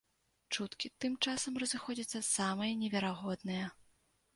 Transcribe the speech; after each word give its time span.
Чуткі 0.55 0.91
тым 1.05 1.13
часам 1.27 1.61
разыходзяцца 1.65 2.25
самыя 2.35 2.71
неверагодныя. 2.85 3.75